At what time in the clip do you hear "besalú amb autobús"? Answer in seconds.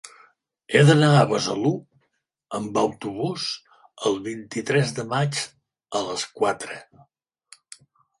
1.31-3.45